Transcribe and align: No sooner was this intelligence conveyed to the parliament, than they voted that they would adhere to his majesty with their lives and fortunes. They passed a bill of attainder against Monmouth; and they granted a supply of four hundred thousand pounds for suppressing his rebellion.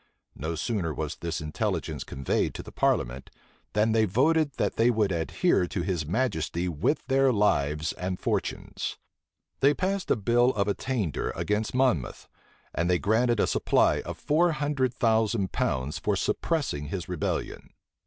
No 0.35 0.55
sooner 0.55 0.95
was 0.95 1.15
this 1.17 1.41
intelligence 1.41 2.03
conveyed 2.03 2.55
to 2.55 2.63
the 2.63 2.71
parliament, 2.71 3.29
than 3.73 3.91
they 3.91 4.05
voted 4.05 4.53
that 4.53 4.75
they 4.75 4.89
would 4.89 5.11
adhere 5.11 5.67
to 5.67 5.83
his 5.83 6.07
majesty 6.07 6.67
with 6.67 7.05
their 7.05 7.31
lives 7.31 7.93
and 7.93 8.19
fortunes. 8.19 8.97
They 9.59 9.75
passed 9.75 10.09
a 10.09 10.15
bill 10.15 10.55
of 10.55 10.67
attainder 10.67 11.29
against 11.35 11.75
Monmouth; 11.75 12.27
and 12.73 12.89
they 12.89 12.97
granted 12.97 13.39
a 13.39 13.45
supply 13.45 13.99
of 14.01 14.17
four 14.17 14.53
hundred 14.53 14.91
thousand 14.91 15.51
pounds 15.51 15.99
for 15.99 16.15
suppressing 16.15 16.87
his 16.87 17.07
rebellion. 17.07 17.69